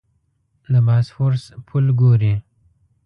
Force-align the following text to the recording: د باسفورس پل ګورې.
د 0.71 0.73
باسفورس 0.87 1.43
پل 1.67 1.85
ګورې. 1.99 2.35